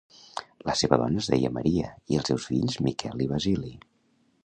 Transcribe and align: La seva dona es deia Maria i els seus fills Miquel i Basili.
La 0.69 0.73
seva 0.81 0.99
dona 1.01 1.21
es 1.21 1.27
deia 1.35 1.53
Maria 1.59 1.93
i 2.15 2.19
els 2.23 2.33
seus 2.33 2.51
fills 2.53 2.81
Miquel 2.89 3.25
i 3.27 3.33
Basili. 3.37 3.75